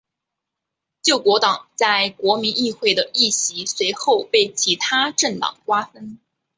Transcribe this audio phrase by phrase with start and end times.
[1.03, 6.17] 救国党在国民议会的议席随后被其它政党瓜分。